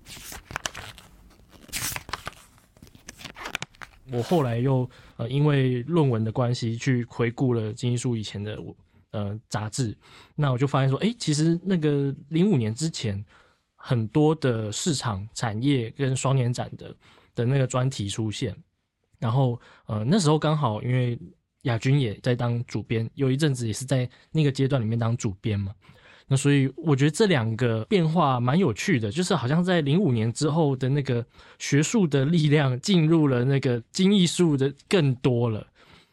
[4.10, 8.58] 我后来又呃，因为论文的关系，去回顾了金艺术以前的
[9.10, 9.96] 呃杂志，
[10.34, 13.24] 那我就发现说，哎、其实那个零五年之前，
[13.74, 16.94] 很多的市场产业跟双年展的
[17.34, 18.54] 的那个专题出现，
[19.18, 21.18] 然后呃那时候刚好因为
[21.64, 25.72] 亚军也在当主编，有一阵子也是在那个阶段里面当主编嘛，
[26.26, 31.24] 那所以我觉得这两个变化蛮有趣的，就是好像在零五年之后的那个
[31.58, 35.66] 学术的力量进入了那个精艺术的更多了，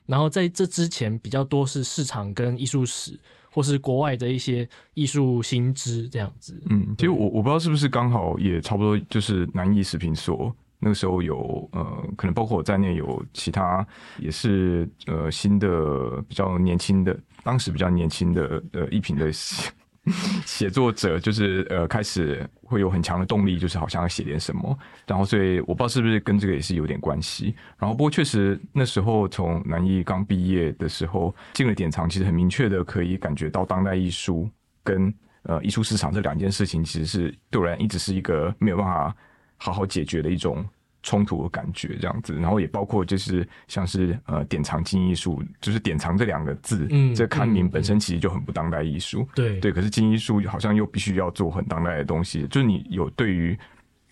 [0.05, 3.17] 然后在这之前比较多是市场跟艺术史，
[3.49, 6.61] 或是国外的一些艺术新知这样子。
[6.69, 13.85] 嗯，其实我我不知道是不是刚好也差不多，就是南艺食品所那个时候有呃，可能包括我在内有其他
[14.17, 19.71] 也是呃新的比较年轻的，当时比较年轻的呃艺品的写
[20.47, 27.55] 写作者，就是呃开始会有很强的动力，就是好像要写点什么，然后所以我不知道是不是跟这个也是有点关系。
[27.77, 34.49] 然后不过确实那时候从南艺刚毕业的时候进了典藏，其实很明确的可以感觉到当代艺术
[34.83, 35.13] 跟
[35.43, 39.15] 呃艺术市场这两件事情，其实是对我来一直是一个没有办法
[39.63, 40.65] 好好解决的一种
[41.03, 49.59] 冲突的感觉这样子，然后也包括就是像是呃典藏金艺术，就是典藏这两个字，嗯这刊名嗯本身其实就很不当代艺术，对。
[49.59, 53.57] 对，可是金艺术好像又必须要做很当代的东西，就是你有对于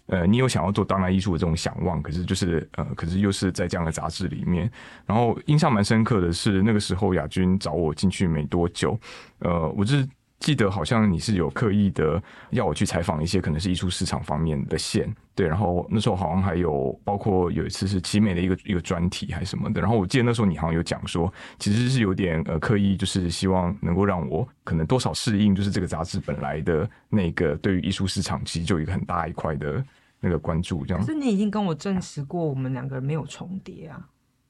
[0.08, 4.70] 呃，你有想要做当代艺术的这种想望，可是就是呃，可是又是在这样的杂志里面。
[5.06, 9.00] 然后印象蛮深刻的是，那个时候亚军找我进去没多久，
[9.40, 10.08] 呃，我是
[10.40, 12.22] 记得好像你是有刻意的
[12.52, 15.46] 要我去采访一些可能是艺术市场方面的线，对。
[15.46, 19.82] 然后那时候好像还有包括有一次是奇美的一个一个专题还是什么的。
[19.82, 29.84] 然后我记得那时候你好像有讲说，其实是有点呃刻意，就是希望能够让我可能多少适应，就是这个杂志本来的那个对于艺术市场其实就有一个很大一块的
[30.22, 31.12] 那个关注，这样可。
[31.12, 34.08] 是你已经跟我证实过，我们两个人没有重叠啊。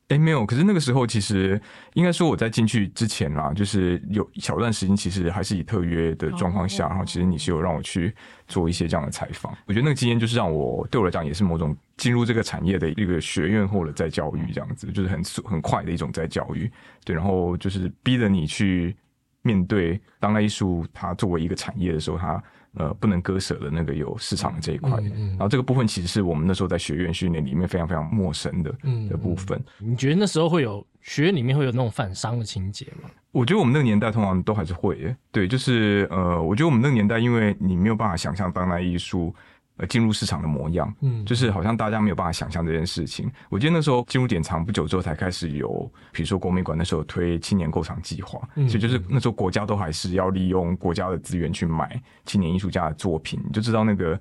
[0.10, 0.45] 哎，没有。
[0.45, 1.60] 可是那个时候，其实
[1.93, 8.13] 应该说我在进去之前啦，就是有一小段时间，其实还是以特约的状况下，哦然后其实你是有让我去
[8.48, 9.56] 做一些这样的采访。
[9.67, 16.72] 我觉得那个经验就是让我对我来讲也是某种进入这个产业的一个学院或者在教育这样子，就是很速很快的一种在教育。
[17.06, 18.95] 对，然后就是逼着你去
[19.43, 22.43] 面对当代艺术它作为一个产业的时候，它
[22.75, 24.91] 呃不能割舍的那个有市场的这一块。
[25.01, 29.62] 嗯嗯然后这个部分其实是我们那时候在学院训练里面非常非常陌生的嗯的部分。
[29.77, 33.10] 你觉得那时候会有学院里面会有那种反商的情节吗？
[33.32, 39.34] 我觉得我们那个年代通常都还是会耶，对，就是呃，我觉得我们那个年代，因为你没有办法想象当代艺术
[39.79, 43.29] 呃进入市场的模样，嗯就是好像大家没有办法想象这件事情。
[43.49, 54.19] 我记得那时候进入典藏不久之后，才开始有，比如说国美馆那时候有推青年购藏计划，嗯所以就是那时候国家都还是要利用国家的资源去买青年艺术家的作品，你就知道那个。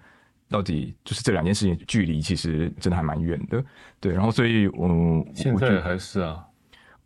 [0.50, 3.62] 到底就是这两件事情距离其实真的还蛮远的，
[4.00, 6.42] 对，然后所以，嗯，现我觉得在还是啊，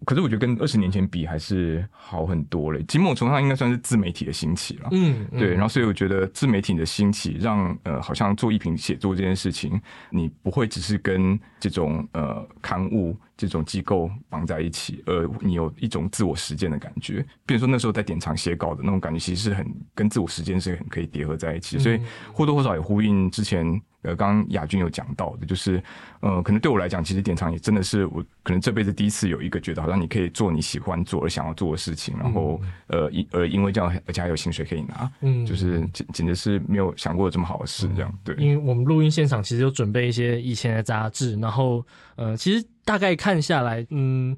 [0.04, 2.78] 可是我觉得跟二十年前比还是好很多了。
[2.98, 4.88] 某种程度上应该算是自媒体的兴起了。
[4.92, 17.24] 嗯，嗯对，然后所以我觉得自媒体的兴起，让呃好像做一评写作这件事情，你不会只是跟这种呃刊物这种机构绑在一起，而你有一种自我实践的感觉。
[17.46, 22.00] 比如说那时候在典藏写稿的那种感觉，其实是很跟自我实践是很可以叠合在一起，所以
[22.32, 23.80] 或多或少也呼应之前。
[24.02, 25.80] 呃，刚刚亚军有讲到的，就是，
[26.18, 38.34] 呃，可能对我来讲，其实典藏也真的是我可能这辈子第一次有一个觉得好像你可以做你喜欢做而想要做的事情，然后呃，因呃因为这样，而且还有薪水可以拿，嗯就是简简直是没有想过有这么好的事，这样对。
[38.38, 44.36] 因为我们录音现场其实有准备一些以前的杂志，然后呃，其实大概看下来，嗯，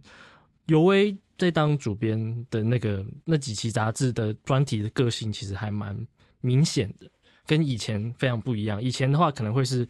[0.67, 5.97] 尤威在当主编的那个那几期杂志的专题的个性其实还蛮
[6.41, 7.11] 明显的，
[7.47, 8.83] 跟以前非常不一样。
[8.83, 9.87] 以前的话可能会是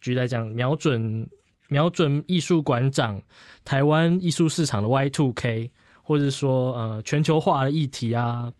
[0.00, 1.28] 举例来讲，瞄准
[1.68, 3.20] 瞄准艺术馆长、
[3.64, 5.70] 台湾艺术市场的 Y two K，
[6.02, 8.52] 或者说呃全球化的议题啊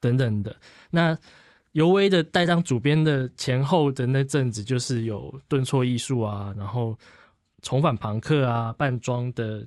[0.00, 0.54] 等等的。
[0.90, 1.16] 那
[1.72, 6.98] 尤威的带当主编的前后的那阵子，就是有顿挫艺术啊，然后
[7.62, 9.66] 重返朋克啊，扮装的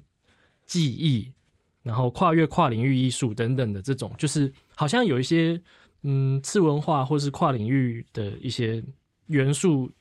[0.65, 1.31] 记忆，
[1.81, 5.61] 然后跨越跨领域艺术等等的这种，就是好像有一些
[6.03, 8.83] 嗯次文化或是跨领域的一些
[9.27, 9.91] 元素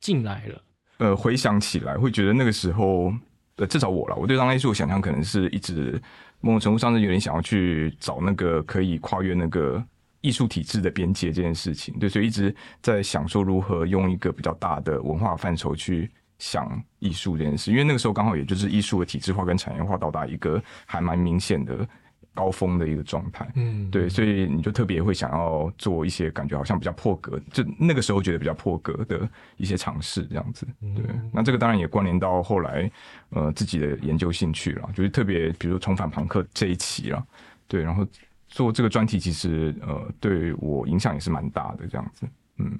[0.00, 0.62] 进来了。
[0.98, 3.12] 呃，回想起来会觉得那个时候，
[3.56, 6.00] 呃，至少我啦，我对当代艺术的想象可能是一直
[6.40, 9.82] 某种程度上是有点想要去找那个可以跨越那个
[10.20, 21.86] 艺术体制的边界这件事情，对，所以一直在想说如何用一个比较大的文化范畴去想艺术这件事，因为那个时候刚好也就是艺术的体制化跟产业化到达一个还蛮明显的
[22.34, 30.64] 高峰的一个状态，嗯，对，所以你就特别会想要做一些感觉好像比较破格，就那个时候觉得比较破格的一些尝试，这样子。
[30.80, 32.88] 对，那这个当然也关联到后来
[33.30, 37.26] 呃自己的研究兴趣了，就是特别比如说重返朋克这一期了，
[37.66, 38.06] 对，然后
[38.46, 42.24] 做这个专题其实呃对我影响也是蛮大的，这样子。
[42.58, 42.78] 嗯，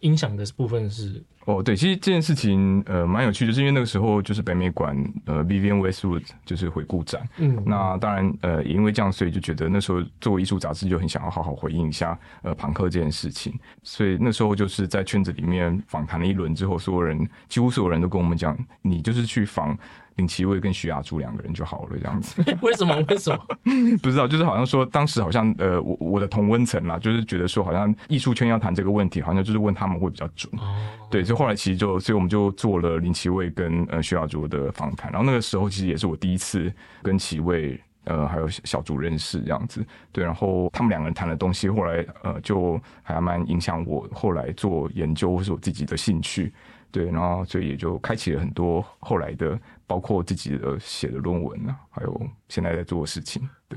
[0.00, 7.62] 影响的部分是哦，对，其实这件事情呃蛮有趣的，就是因为那个时候就是北美馆呃 Vivian Westwood 就是回顾展，嗯。
[7.64, 19.76] 那当然呃也因为这样，所以就觉得那时候作为艺术杂志就很想要好好回应一下呃朋克这件事情，所以那时候就是在圈子里面访谈了一轮之后，所有人几乎所有人都跟我们讲，你就是去访
[20.18, 22.42] 林奇卫跟徐雅珠两个人就好了，这样子。
[22.60, 22.94] 为什么？
[23.08, 23.38] 为什么？
[24.02, 30.52] 不知道，就是好像说当时好像呃我我的同温层啦，就是觉得说好像艺术圈要谈这个问题，好像就是问他们会比较准。
[30.58, 30.76] 哦，
[31.10, 46.52] 对，所以后来其实就，所以我们就做了林奇卫跟呃徐雅珠的访谈，然后那个时候其实也是我第一次跟奇卫呃还有小竹认识这样子，对，然后他们两个人谈的东西，后来呃就还蛮影响我后来做研究或是我自己的兴趣，
[46.90, 49.58] 对，然后所以也就开启了很多后来的，
[49.88, 53.76] 包括自己的写的论文啊，还有现在在做的事情，对。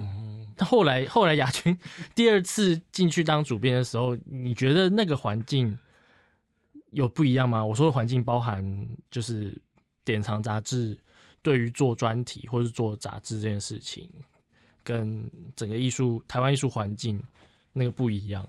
[0.57, 1.75] 那后来后来亚军
[2.13, 5.75] 第二次进去当主编的时候，你觉得那个环境
[6.91, 7.65] 有不一样吗？
[7.65, 9.57] 我说的环境包含就是
[10.03, 10.95] 典藏杂志
[11.41, 14.11] 对于做专题或是做杂志这件事情，
[14.83, 17.23] 跟整个艺术台湾艺术环境
[17.71, 18.45] 那个不一样。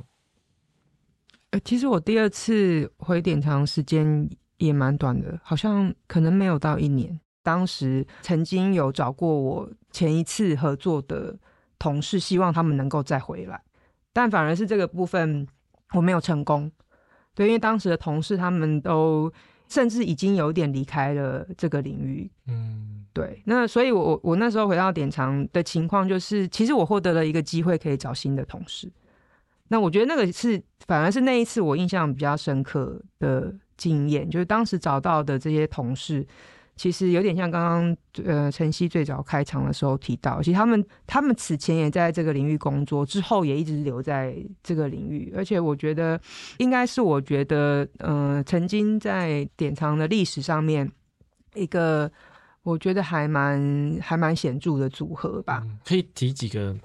[1.51, 7.21] 呃，其实我第二次回典藏时间也蛮短的，好像可能没有到一年。
[7.43, 11.37] 当时曾经有找过我前一次合作的
[11.79, 13.61] 同事，希望他们能够再回来，
[14.13, 15.47] 但反而是这个部分
[15.95, 16.71] 我没有成功。
[17.35, 19.33] 对，因为当时的同事他们都
[19.69, 22.31] 甚至已经有点离开了这个领域。
[22.47, 23.43] 嗯，对。
[23.47, 28.93] 那所以，我我那时候回到典藏的情况就是，其实我获得了一个机会，可以找新的同事。
[29.69, 36.27] 那我觉得那个是反而是那一次我印象比较深刻的经验，就是当时找到的这些同事。
[36.83, 46.21] 其实有点像刚刚呃晨曦最早开场的时候提到，其实他们他们此前也在这个领域工作，之后也一直留在这个领域，而且我觉得
[46.59, 50.91] 应该是我觉得嗯曾经在典藏的历史上面
[51.55, 52.11] 一个
[52.65, 55.65] 我觉得还蛮还蛮显著的组合吧。
[55.85, 56.77] 可以提几个？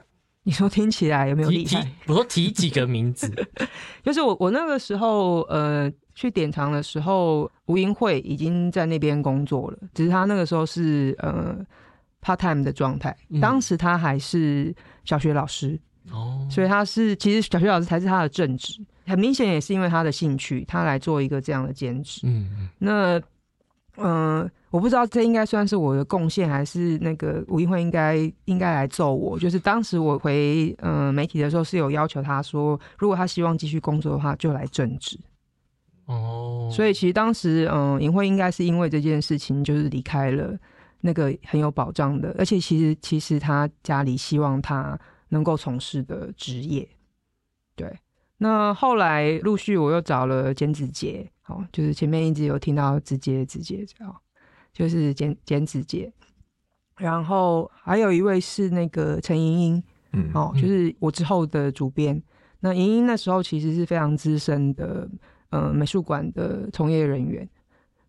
[0.43, 1.91] 你说听起来有没有厉害？
[2.05, 3.33] 我说提几个名字，
[4.05, 5.91] 就是我我那个时候呃。
[6.18, 11.55] 去典藏的时候，吴英慧已经在那边工作了，只是他那个时候是呃
[12.24, 13.15] part time 的状态。
[13.39, 14.74] 当时他还是
[15.05, 15.80] 小学老师
[16.11, 18.84] 哦，所以他是其实小学老师才是他的正职。
[19.05, 22.22] 很明显也是因为他的兴趣，他来做一个这样的兼职。
[22.24, 23.22] 嗯，那
[23.97, 28.15] 嗯，我不知道这应该算是我的贡献，还是那个吴英慧应该
[28.45, 29.38] 应该来揍我。
[29.38, 35.15] 就是当时我回嗯媒体的时候，是有要求他说，如果他希望继续工作的话，就来正职。
[36.07, 40.57] 哦，所以其实当时，嗯，尹慧应该是因为这件事情，就是离开了
[41.01, 44.97] 那个很有保障的，而且其实其实他家里希望他
[45.29, 46.87] 能够从事的职业。
[47.75, 47.93] 对，
[48.37, 54.15] 那后来陆续我又找了简子杰，哦，就是前面一直有听到子杰子杰这样，
[54.71, 56.09] 就是简简子杰，
[56.95, 59.83] 然后还有一位是那个陈莹莹，
[60.13, 62.23] 嗯，哦，就是我之后的主编。
[62.61, 65.05] 那莹莹那时候其实是非常资深的。
[65.49, 67.47] 嗯，美术馆的从业人员，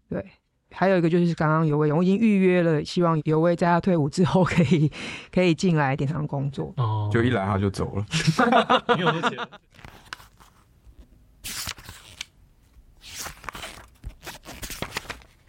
[0.08, 0.24] 对，
[0.70, 4.90] 还有一个就是刚刚有位，我已经预约了，希望有位在他退伍之后 可以
[5.32, 6.72] 可以进来典藏工作。
[6.76, 8.06] 哦，就一来他就走了。
[8.96, 9.38] 没有钱。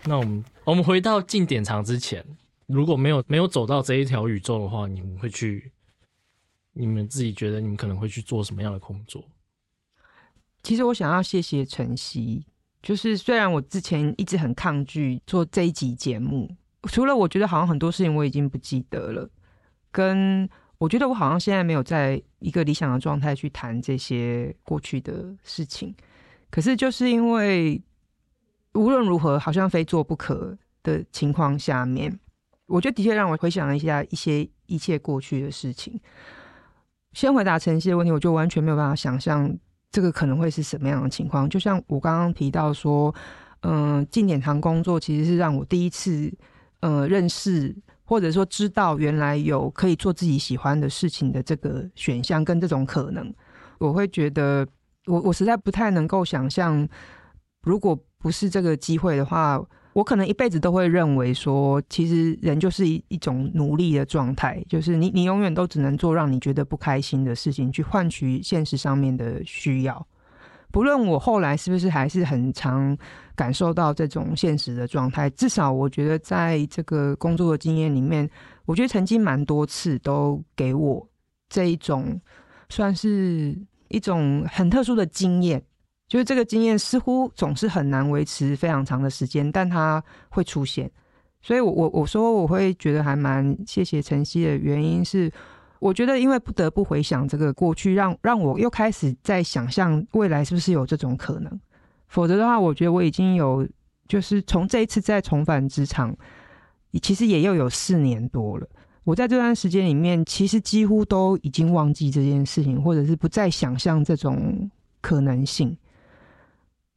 [0.06, 2.26] 那我们我们回到进典藏之前，
[2.68, 5.72] 如果没有没有走到这一条宇宙的话，你们会去？
[6.74, 9.22] 你们自己觉得你们可能会去做什么样的工作？
[10.62, 12.46] 其实我想要谢谢晨曦，
[12.82, 16.50] 就是虽然我之前一直很抗拒做这一集节目，
[16.84, 19.30] 除了我觉得好像很多事情我已经不记得了，
[19.92, 20.48] 跟
[20.78, 25.96] 我觉得我好像现在没有在一个理想的状态去谈这些过去的事情，
[26.50, 27.82] 可是就是因为
[28.74, 32.18] 无论如何好像非做不可的情况下面，
[32.66, 36.00] 我觉得的确让我回想了一下一些一切过去的事情。
[37.14, 39.58] 先回答晨曦的问题，我就完全没有办法想象。
[39.92, 41.50] 这个可能会是什么样的情况？
[41.50, 43.14] 就像我刚刚提到说，
[43.62, 46.32] 嗯，进典堂工作其实是让我第一次，
[46.82, 53.34] 呃，认识或者说知道原来有可以做自己喜欢的事情的这个选项跟这种可能。
[53.78, 54.68] 我会觉得，
[55.08, 56.88] 我我实在不太能够想象，
[57.62, 59.62] 如果不是这个机会的话。
[59.94, 70.08] 我可能一辈子都会认为说，其实人就是一一种奴隶的状态，就是你你永远都只能做让你觉得不开心的事情，去换取现实上面的需要。
[70.72, 72.96] 不论我后来是不是还是很常
[73.36, 78.30] 感受到这种现实的状态，至少我觉得在这个工作的经验里面，
[78.66, 81.10] 我觉得曾经蛮多次都给我
[81.50, 82.22] 这一种
[82.70, 85.64] 算是一种很特殊的经验。
[86.10, 90.90] 就是这个经验似乎总是很难维持非常长的时间，但它会出现。
[91.42, 95.32] 所以，我我我说我会觉得还蛮谢谢晨曦的原因是，
[95.80, 101.60] 我觉得因为不得不回想这个过去，让让我又开始在想象未来是不是有这种可能。
[102.08, 103.66] 否则的话，我觉得我已经有
[104.08, 106.14] 就是从这一次再重返职场，
[107.02, 108.68] 其实也又有四年多了。
[109.04, 114.70] 我在这段时间里面，其实几乎都已经忘记这件事情，或者是不再想象这种
[115.02, 115.78] 可能性。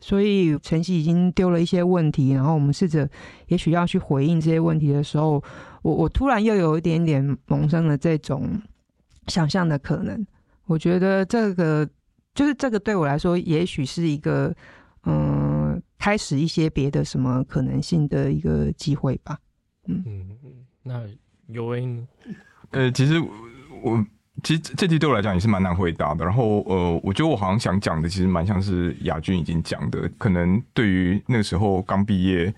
[0.02, 3.08] 所以晨曦已经丢了一些问题，然后我们试着
[3.46, 5.42] 也许要去回应这些问题的时候，
[5.82, 8.60] 我我突然又有一点点萌生了这种
[9.28, 10.26] 想象的可能。
[10.66, 11.88] 我觉得这个
[12.34, 14.52] 就是这个对我来说，也许是一个
[15.04, 19.38] 嗯，开始一些别的什么可能性的一个机会吧。
[19.86, 20.28] 嗯嗯，
[20.82, 21.06] 那
[21.46, 22.06] 尤威呢？
[22.70, 24.04] 呃，其实我
[24.42, 26.24] 其实这题对我来讲也是蛮难回答的。
[26.24, 32.52] 然后呃，我觉得我好像想讲的其实蛮像是亚军已经讲的，可能对于那个时候刚毕业，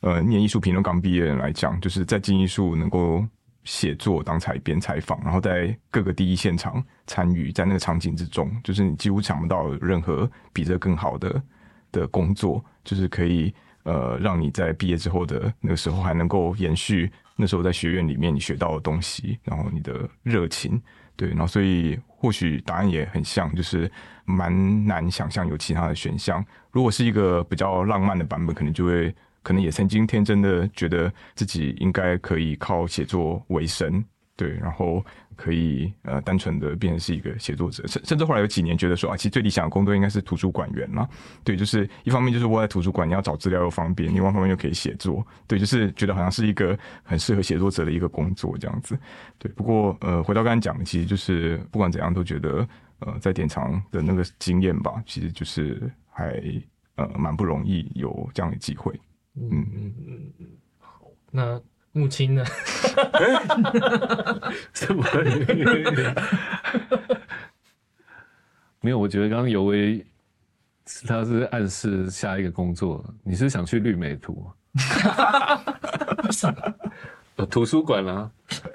[0.00, 3.24] 呃，念艺术评论刚毕业的人来讲，就是在进艺术能够
[3.64, 11.42] 写作、当采编、采访，然后在各个第一现场参与，在那个场景之中，就是你几乎想不到任何比这更好的
[11.92, 13.54] 的工作，就是可以
[13.84, 20.82] 呃让你在毕业之后的那个时候还能够延续那时候在学院里面你学到的东西，然后你的热情。
[21.16, 23.90] 对，然后所以或许答案也很像，就是
[24.24, 26.44] 蛮难想象有其他的选项。
[26.70, 34.04] 如果是一个比较浪漫的版本，可能就会可能也曾经天真的觉得自己应该可以靠写作为生。
[34.34, 35.04] 对，然后
[35.36, 41.08] 可以呃单纯的变成是一个写作者，甚甚至后来有几年觉得说啊，其实最理想的工作应该是图书馆员嘛。
[41.44, 45.26] 对，就是一方面就是窝在图书馆，你要找资料又方便；，另外一方面又可以写作。
[45.46, 48.98] 对，就是觉得好像是一个很适合写作者的一个工作这样子。
[49.38, 52.66] 对，不过呃，回到刚才讲的，其实就是不管怎样都觉得
[53.00, 56.40] 呃，在典藏的那个经验吧，其实就是还
[56.96, 58.92] 呃蛮不容易有这样的机会。
[59.34, 60.46] 嗯嗯嗯嗯，
[60.78, 61.60] 好，那。
[61.92, 62.44] 母亲呢？
[64.72, 65.04] 什么？
[68.80, 70.04] 没有，我觉得刚刚尤为
[71.06, 74.50] 他是暗示下一个工作，你是想去绿美图？
[77.36, 78.30] 有 图书馆啊，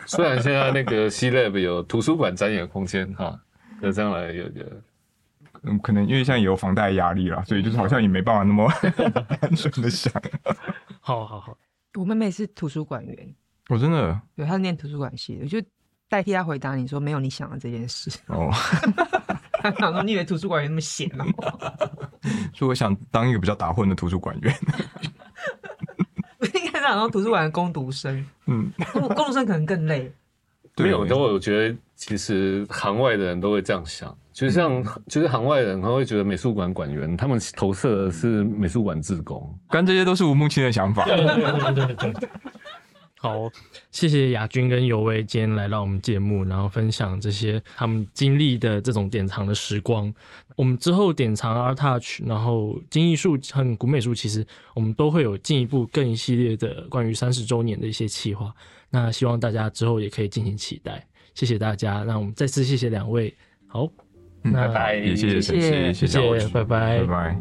[0.05, 3.38] 虽然现在那个 C Lab 有图书馆展演空间哈，
[3.82, 4.82] 那将来有个，
[5.63, 8.72] 嗯，可能因为现在有房贷压力了，所以就是好像也没办法那么
[9.41, 10.13] 单纯的想。
[11.01, 11.57] 好好好。
[11.98, 13.36] 我妹妹是图书馆员，
[13.70, 15.62] 我真的对，她是念图书馆系的，我就
[16.08, 18.12] 代替她回答你说没有你想的这件事。
[18.28, 18.50] 哦，
[19.60, 21.26] 他想说你以为图书馆员那么闲吗？
[22.54, 24.56] 所以我想当一个比较打混的图书馆员。
[26.54, 30.12] 应该是当图书馆的攻读生，嗯，攻读生可能更累。
[30.78, 34.16] 没有，但我觉得其实行外的人都会这样想。
[34.32, 41.06] 就像就是行外人，他会觉得美术馆馆员，他们投射的是美术馆职工，但这些都是吴梦青的想法。
[41.06, 42.30] 对对对对对。
[43.20, 43.49] 好，
[43.91, 50.13] 谢谢雅君跟尤威今天来到我们节目，然后分享这些他们经历的这种典藏的时光。
[50.55, 54.45] 我们之后典藏 Art Touch，然后金艺术和古美术，其实
[54.76, 58.53] 我们都会有进一步更一系列的关于三十周年的一些企划。
[58.89, 61.05] 那希望大家之后也可以进行期待。
[61.34, 63.34] 谢谢大家，那我们再次谢谢两位。
[63.68, 63.88] 好，
[64.41, 67.38] 那拜，谢谢，谢谢，拜拜，拜拜。